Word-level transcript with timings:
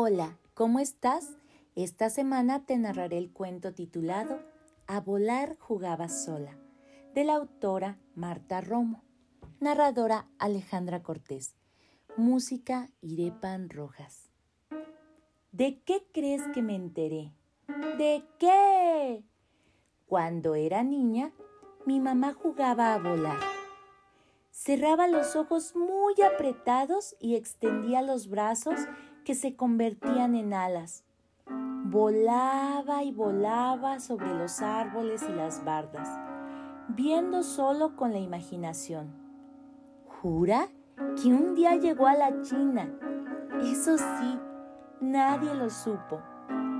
Hola, 0.00 0.38
¿cómo 0.54 0.78
estás? 0.78 1.28
Esta 1.74 2.08
semana 2.08 2.64
te 2.64 2.78
narraré 2.78 3.18
el 3.18 3.32
cuento 3.32 3.74
titulado 3.74 4.38
A 4.86 5.00
volar 5.00 5.56
jugaba 5.58 6.08
sola, 6.08 6.56
de 7.16 7.24
la 7.24 7.34
autora 7.34 7.98
Marta 8.14 8.60
Romo, 8.60 9.02
narradora 9.58 10.28
Alejandra 10.38 11.02
Cortés, 11.02 11.56
música 12.16 12.90
Irepan 13.00 13.70
Rojas. 13.70 14.30
¿De 15.50 15.80
qué 15.80 16.06
crees 16.12 16.42
que 16.54 16.62
me 16.62 16.76
enteré? 16.76 17.32
¿De 17.98 18.22
qué? 18.38 19.24
Cuando 20.06 20.54
era 20.54 20.84
niña, 20.84 21.32
mi 21.86 21.98
mamá 21.98 22.34
jugaba 22.34 22.94
a 22.94 22.98
volar. 23.00 23.40
Cerraba 24.52 25.08
los 25.08 25.34
ojos 25.34 25.74
muy 25.74 26.14
apretados 26.22 27.16
y 27.18 27.34
extendía 27.34 28.00
los 28.00 28.28
brazos 28.28 28.78
que 29.28 29.34
se 29.34 29.56
convertían 29.56 30.34
en 30.34 30.54
alas. 30.54 31.04
Volaba 31.84 33.02
y 33.02 33.12
volaba 33.12 34.00
sobre 34.00 34.32
los 34.32 34.62
árboles 34.62 35.22
y 35.28 35.32
las 35.34 35.66
bardas, 35.66 36.08
viendo 36.88 37.42
solo 37.42 37.94
con 37.94 38.12
la 38.12 38.20
imaginación. 38.20 39.12
¿Jura 40.06 40.68
que 41.20 41.28
un 41.28 41.54
día 41.54 41.76
llegó 41.76 42.06
a 42.06 42.14
la 42.14 42.40
China? 42.40 42.90
Eso 43.60 43.98
sí, 43.98 44.40
nadie 45.02 45.52
lo 45.52 45.68
supo, 45.68 46.22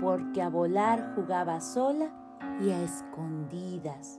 porque 0.00 0.40
a 0.40 0.48
volar 0.48 1.12
jugaba 1.14 1.60
sola 1.60 2.10
y 2.58 2.70
a 2.70 2.82
escondidas. 2.82 4.18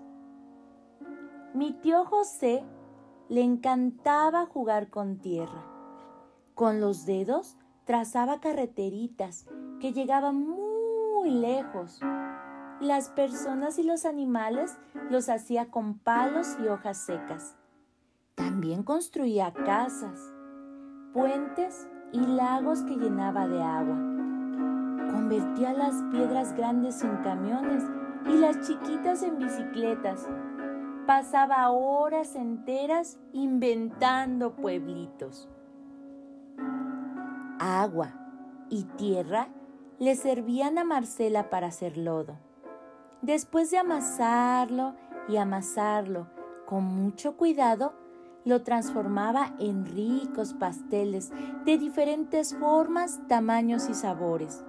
Mi 1.55 1.73
tío 1.73 2.05
José 2.05 2.63
le 3.29 3.41
encantaba 3.41 4.45
jugar 4.45 4.91
con 4.91 5.17
tierra. 5.17 5.65
Con 6.53 6.79
los 6.81 7.07
dedos 7.07 7.57
trazaba 7.85 8.39
carreteritas 8.39 9.47
que 9.79 9.93
llegaban 9.93 10.47
muy 10.47 11.31
lejos. 11.31 11.99
Las 12.79 13.09
personas 13.09 13.77
y 13.79 13.83
los 13.83 14.05
animales 14.05 14.77
los 15.09 15.29
hacía 15.29 15.69
con 15.69 15.97
palos 15.99 16.57
y 16.63 16.67
hojas 16.67 16.97
secas. 16.97 17.55
También 18.35 18.83
construía 18.83 19.53
casas, 19.53 20.19
puentes 21.13 21.87
y 22.11 22.19
lagos 22.19 22.83
que 22.83 22.95
llenaba 22.95 23.47
de 23.47 23.61
agua. 23.61 23.95
Convertía 25.11 25.73
las 25.73 26.01
piedras 26.11 26.53
grandes 26.55 27.03
en 27.03 27.17
camiones 27.17 27.83
y 28.25 28.37
las 28.37 28.67
chiquitas 28.67 29.23
en 29.23 29.37
bicicletas. 29.37 30.27
Pasaba 31.05 31.69
horas 31.69 32.35
enteras 32.35 33.19
inventando 33.33 34.55
pueblitos 34.55 35.49
agua 37.61 38.13
y 38.69 38.85
tierra 38.97 39.49
le 39.99 40.15
servían 40.15 40.79
a 40.79 40.83
Marcela 40.83 41.51
para 41.51 41.67
hacer 41.67 41.95
lodo. 41.95 42.39
Después 43.21 43.69
de 43.69 43.77
amasarlo 43.77 44.95
y 45.29 45.37
amasarlo 45.37 46.27
con 46.65 46.83
mucho 46.83 47.37
cuidado, 47.37 47.93
lo 48.45 48.63
transformaba 48.63 49.53
en 49.59 49.85
ricos 49.85 50.55
pasteles 50.55 51.31
de 51.63 51.77
diferentes 51.77 52.55
formas, 52.55 53.19
tamaños 53.27 53.87
y 53.89 53.93
sabores. 53.93 54.65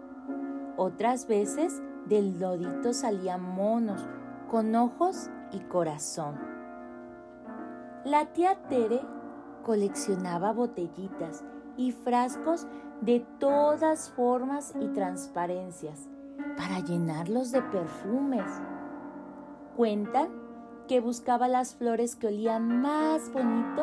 Otras 0.77 1.27
veces 1.27 1.81
del 2.05 2.39
lodito 2.39 2.93
salían 2.93 3.41
monos 3.41 4.07
con 4.51 4.75
ojos 4.75 5.31
y 5.51 5.61
corazón. 5.61 6.39
La 8.05 8.35
tía 8.35 8.57
Tere 8.69 9.01
coleccionaba 9.63 10.53
botellitas 10.53 11.43
y 11.77 11.93
frascos 11.93 12.67
de 13.01 13.21
todas 13.39 14.11
formas 14.11 14.75
y 14.81 14.87
transparencias 14.89 16.09
para 16.57 16.81
llenarlos 16.81 17.51
de 17.51 17.63
perfumes. 17.63 18.47
Cuentan 19.77 20.29
que 20.87 21.01
buscaba 21.01 21.49
las 21.49 21.75
flores 21.75 22.15
que 22.17 22.29
olían 22.29 22.81
más 22.81 23.33
bonito 23.33 23.83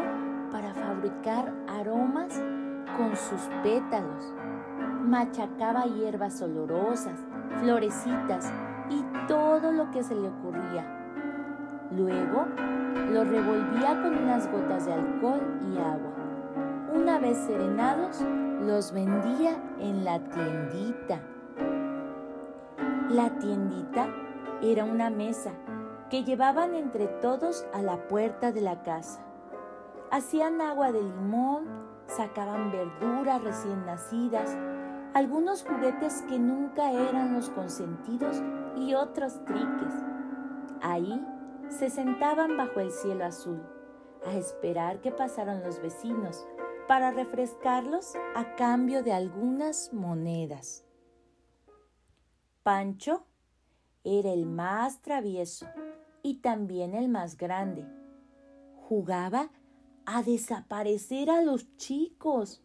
para 0.51 0.73
fabricar 0.73 1.53
aromas 1.67 2.41
con 2.97 3.15
sus 3.15 3.41
pétalos. 3.63 4.33
Machacaba 5.03 5.85
hierbas 5.85 6.41
olorosas, 6.41 7.19
florecitas 7.59 8.51
y 8.89 9.03
todo 9.27 9.71
lo 9.71 9.91
que 9.91 10.03
se 10.03 10.15
le 10.15 10.29
ocurría. 10.29 10.85
Luego 11.91 12.45
lo 13.11 13.23
revolvía 13.23 14.01
con 14.01 14.17
unas 14.17 14.49
gotas 14.51 14.85
de 14.85 14.93
alcohol 14.93 15.41
y 15.73 15.77
agua 15.77 16.28
una 16.93 17.19
vez 17.19 17.37
serenados, 17.37 18.21
los 18.61 18.91
vendía 18.91 19.61
en 19.79 20.03
la 20.03 20.19
tiendita. 20.19 21.21
La 23.09 23.29
tiendita 23.39 24.07
era 24.61 24.85
una 24.85 25.09
mesa 25.09 25.51
que 26.09 26.23
llevaban 26.23 26.75
entre 26.75 27.07
todos 27.07 27.65
a 27.73 27.81
la 27.81 28.07
puerta 28.07 28.51
de 28.51 28.61
la 28.61 28.83
casa. 28.83 29.21
Hacían 30.11 30.59
agua 30.61 30.91
de 30.91 31.01
limón, 31.01 31.65
sacaban 32.07 32.71
verduras 32.71 33.43
recién 33.43 33.85
nacidas, 33.85 34.57
algunos 35.13 35.63
juguetes 35.63 36.23
que 36.27 36.39
nunca 36.39 36.91
eran 36.91 37.33
los 37.33 37.49
consentidos 37.49 38.41
y 38.75 38.95
otros 38.95 39.43
triques. 39.45 39.93
Ahí 40.81 41.25
se 41.69 41.89
sentaban 41.89 42.57
bajo 42.57 42.79
el 42.79 42.91
cielo 42.91 43.25
azul 43.25 43.61
a 44.25 44.33
esperar 44.33 45.01
que 45.01 45.11
pasaran 45.11 45.63
los 45.63 45.81
vecinos 45.81 46.45
para 46.89 47.11
refrescarlos 47.11 48.15
a 48.33 48.55
cambio 48.55 49.03
de 49.03 49.13
algunas 49.13 49.93
monedas. 49.93 50.83
Pancho 52.63 53.27
era 54.03 54.33
el 54.33 54.47
más 54.47 54.99
travieso 55.03 55.67
y 56.23 56.37
también 56.37 56.95
el 56.95 57.07
más 57.07 57.37
grande. 57.37 57.85
Jugaba 58.87 59.51
a 60.07 60.23
desaparecer 60.23 61.29
a 61.29 61.43
los 61.43 61.77
chicos, 61.77 62.63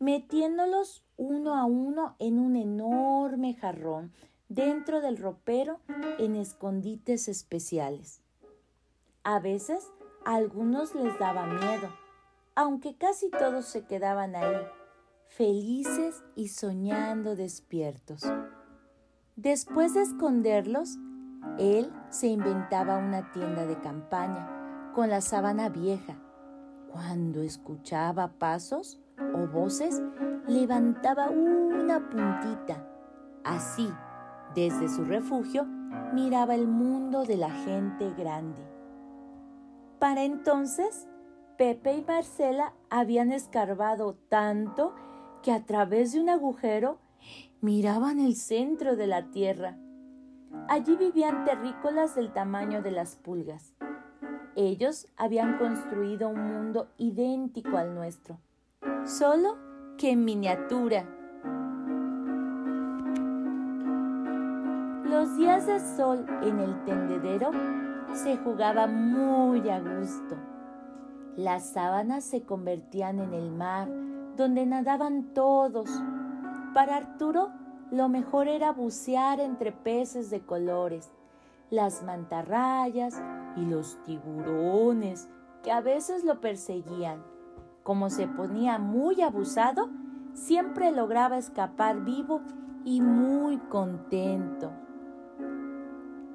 metiéndolos 0.00 1.02
uno 1.16 1.54
a 1.54 1.64
uno 1.64 2.14
en 2.18 2.38
un 2.38 2.56
enorme 2.56 3.54
jarrón 3.54 4.12
dentro 4.50 5.00
del 5.00 5.16
ropero 5.16 5.80
en 6.18 6.36
escondites 6.36 7.26
especiales. 7.26 8.20
A 9.24 9.40
veces 9.40 9.90
a 10.26 10.34
algunos 10.34 10.94
les 10.94 11.18
daba 11.18 11.46
miedo 11.46 12.05
aunque 12.56 12.96
casi 12.96 13.30
todos 13.30 13.66
se 13.66 13.84
quedaban 13.84 14.34
ahí, 14.34 14.56
felices 15.28 16.24
y 16.34 16.48
soñando 16.48 17.36
despiertos. 17.36 18.22
Después 19.36 19.92
de 19.92 20.00
esconderlos, 20.00 20.96
él 21.58 21.92
se 22.08 22.28
inventaba 22.28 22.96
una 22.96 23.30
tienda 23.30 23.66
de 23.66 23.78
campaña 23.78 24.90
con 24.94 25.10
la 25.10 25.20
sábana 25.20 25.68
vieja. 25.68 26.16
Cuando 26.90 27.42
escuchaba 27.42 28.38
pasos 28.38 28.98
o 29.34 29.46
voces, 29.46 30.02
levantaba 30.48 31.28
una 31.28 32.08
puntita. 32.08 32.88
Así, 33.44 33.92
desde 34.54 34.88
su 34.88 35.04
refugio, 35.04 35.66
miraba 36.14 36.54
el 36.54 36.66
mundo 36.66 37.24
de 37.24 37.36
la 37.36 37.50
gente 37.50 38.10
grande. 38.14 38.62
Para 39.98 40.24
entonces, 40.24 41.06
Pepe 41.56 41.94
y 41.94 42.02
Marcela 42.02 42.74
habían 42.90 43.32
escarbado 43.32 44.14
tanto 44.28 44.94
que 45.42 45.52
a 45.52 45.64
través 45.64 46.12
de 46.12 46.20
un 46.20 46.28
agujero 46.28 46.98
miraban 47.62 48.20
el 48.20 48.36
centro 48.36 48.94
de 48.94 49.06
la 49.06 49.30
tierra. 49.30 49.78
Allí 50.68 50.96
vivían 50.96 51.46
terrícolas 51.46 52.14
del 52.14 52.32
tamaño 52.34 52.82
de 52.82 52.90
las 52.90 53.16
pulgas. 53.16 53.74
Ellos 54.54 55.06
habían 55.16 55.56
construido 55.56 56.28
un 56.28 56.40
mundo 56.40 56.88
idéntico 56.98 57.78
al 57.78 57.94
nuestro, 57.94 58.38
solo 59.04 59.56
que 59.96 60.10
en 60.10 60.26
miniatura. 60.26 61.06
Los 65.04 65.38
días 65.38 65.66
de 65.66 65.80
sol 65.80 66.26
en 66.42 66.60
el 66.60 66.84
tendedero 66.84 67.50
se 68.12 68.36
jugaba 68.36 68.86
muy 68.86 69.70
a 69.70 69.80
gusto. 69.80 70.36
Las 71.36 71.68
sábanas 71.68 72.24
se 72.24 72.44
convertían 72.44 73.20
en 73.20 73.34
el 73.34 73.50
mar, 73.50 73.90
donde 74.36 74.64
nadaban 74.64 75.34
todos. 75.34 75.90
Para 76.72 76.96
Arturo, 76.96 77.50
lo 77.90 78.08
mejor 78.08 78.48
era 78.48 78.72
bucear 78.72 79.40
entre 79.40 79.70
peces 79.70 80.30
de 80.30 80.40
colores, 80.40 81.12
las 81.68 82.02
mantarrayas 82.02 83.20
y 83.54 83.66
los 83.66 84.02
tiburones 84.04 85.28
que 85.62 85.72
a 85.72 85.82
veces 85.82 86.24
lo 86.24 86.40
perseguían. 86.40 87.22
Como 87.82 88.08
se 88.08 88.28
ponía 88.28 88.78
muy 88.78 89.20
abusado, 89.20 89.90
siempre 90.32 90.90
lograba 90.90 91.36
escapar 91.36 92.02
vivo 92.02 92.40
y 92.86 93.02
muy 93.02 93.58
contento. 93.58 94.70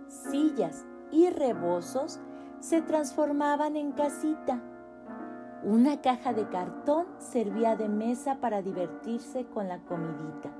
Sillas 0.07 0.85
y 1.11 1.31
rebozos 1.31 2.19
se 2.59 2.83
transformaban 2.83 3.75
en 3.75 3.93
casita 3.93 4.61
una 5.63 6.01
caja 6.01 6.33
de 6.33 6.47
cartón 6.49 7.05
servía 7.19 7.75
de 7.75 7.87
mesa 7.87 8.39
para 8.41 8.61
divertirse 8.61 9.45
con 9.45 9.67
la 9.67 9.79
comidita. 9.83 10.51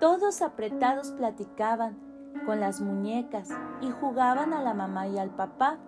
Todos 0.00 0.42
apretados 0.42 1.12
platicaban 1.12 1.96
con 2.44 2.60
las 2.60 2.80
muñecas 2.80 3.48
y 3.80 3.90
jugaban 3.90 4.52
a 4.52 4.62
la 4.62 4.74
mamá 4.74 5.08
y 5.08 5.18
al 5.18 5.30
papá 5.30 5.78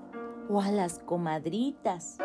o 0.48 0.60
a 0.60 0.70
las 0.70 0.98
comadritas. 1.00 2.18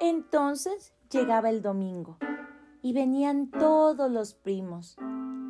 Entonces 0.00 0.92
llegaba 1.10 1.48
el 1.48 1.62
domingo 1.62 2.18
y 2.82 2.92
venían 2.92 3.50
todos 3.50 4.10
los 4.10 4.34
primos. 4.34 4.96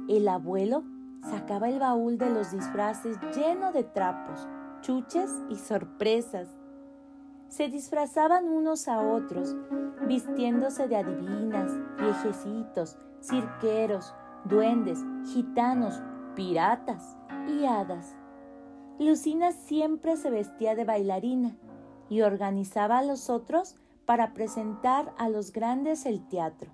El 0.09 0.29
abuelo 0.29 0.85
sacaba 1.23 1.69
el 1.69 1.81
baúl 1.81 2.19
de 2.19 2.31
los 2.31 2.53
disfraces 2.53 3.19
lleno 3.35 3.73
de 3.73 3.83
trapos, 3.83 4.47
chuches 4.83 5.31
y 5.49 5.57
sorpresas. 5.57 6.49
Se 7.53 7.69
disfrazaban 7.69 8.49
unos 8.49 8.89
a 8.89 9.03
otros, 9.03 9.55
vistiéndose 10.07 10.89
de 10.89 10.97
adivinas, 10.97 11.71
viejecitos, 11.99 12.97
cirqueros, 13.21 14.15
duendes, 14.47 14.99
gitanos, 15.27 16.01
piratas 16.35 17.15
y 17.47 17.67
hadas. 17.67 18.17
Lucina 18.99 19.53
siempre 19.53 20.17
se 20.17 20.31
vestía 20.31 20.75
de 20.75 20.87
bailarina 20.87 21.55
y 22.09 22.23
organizaba 22.23 23.01
a 23.01 23.03
los 23.03 23.29
otros 23.29 23.77
para 24.07 24.33
presentar 24.33 25.13
a 25.19 25.29
los 25.29 25.53
grandes 25.53 26.07
el 26.07 26.27
teatro. 26.29 26.71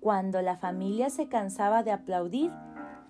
Cuando 0.00 0.40
la 0.40 0.56
familia 0.56 1.10
se 1.10 1.28
cansaba 1.28 1.82
de 1.82 1.92
aplaudir, 1.92 2.50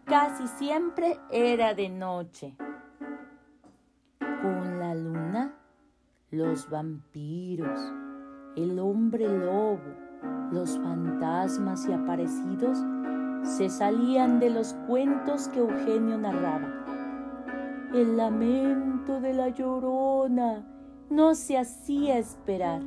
casi 0.05 0.49
siempre 0.49 1.17
era 1.31 1.75
de 1.75 1.91
noche. 1.91 2.57
Los 6.31 6.71
vampiros, 6.71 7.81
el 8.55 8.79
hombre 8.79 9.27
lobo, 9.27 9.81
los 10.53 10.79
fantasmas 10.79 11.89
y 11.89 11.93
aparecidos 11.93 12.79
se 13.43 13.69
salían 13.69 14.39
de 14.39 14.51
los 14.51 14.75
cuentos 14.87 15.49
que 15.49 15.59
Eugenio 15.59 16.19
narraba. 16.19 16.85
El 17.93 18.17
lamento 18.17 19.21
de 19.21 19.35
la 19.35 19.49
llorona 19.49 20.65
no 21.09 21.35
se 21.35 21.59
hacía 21.59 22.19
esperar. 22.19 22.83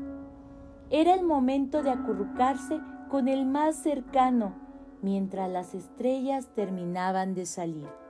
Era 0.90 1.14
el 1.14 1.26
momento 1.26 1.84
de 1.84 1.90
acurrucarse 1.90 2.80
con 3.10 3.28
el 3.28 3.46
más 3.46 3.76
cercano 3.76 4.54
mientras 5.02 5.50
las 5.50 5.76
estrellas 5.76 6.48
terminaban 6.56 7.34
de 7.34 7.46
salir. 7.46 8.03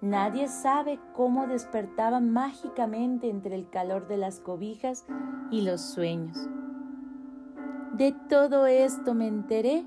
Nadie 0.00 0.48
sabe 0.48 0.98
cómo 1.14 1.46
despertaban 1.46 2.30
mágicamente 2.30 3.28
entre 3.28 3.54
el 3.54 3.68
calor 3.68 4.08
de 4.08 4.16
las 4.16 4.40
cobijas 4.40 5.04
y 5.50 5.60
los 5.60 5.82
sueños. 5.82 6.48
De 7.92 8.12
todo 8.30 8.66
esto 8.66 9.12
me 9.12 9.26
enteré 9.26 9.84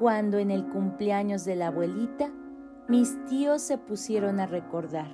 cuando 0.00 0.38
en 0.38 0.50
el 0.50 0.66
cumpleaños 0.68 1.44
de 1.44 1.54
la 1.54 1.68
abuelita 1.68 2.30
mis 2.88 3.24
tíos 3.26 3.62
se 3.62 3.78
pusieron 3.78 4.40
a 4.40 4.46
recordar. 4.46 5.06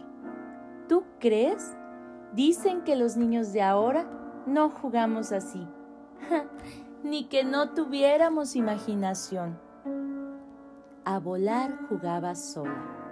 ¿Tú 0.89 1.05
crees? 1.21 1.77
Dicen 2.33 2.85
que 2.85 2.97
los 2.97 3.19
niños 3.19 3.53
de 3.53 3.61
ahora 3.61 4.09
no 4.47 4.71
jugamos 4.71 5.31
así, 5.33 5.69
ni 7.05 7.25
que 7.25 7.45
no 7.45 7.75
tuviéramos 7.75 8.57
imaginación. 8.57 9.59
A 11.05 11.19
volar 11.19 11.77
jugaba 11.89 12.35
sola. 12.35 13.06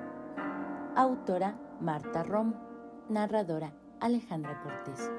Autora 0.96 1.58
Marta 1.80 2.22
Romo. 2.22 2.54
Narradora 3.08 3.72
Alejandra 4.00 4.62
Cortés. 4.62 5.10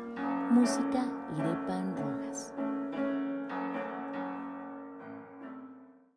Música 0.50 1.06
Irepan 1.38 1.96
Rojas. 1.98 2.54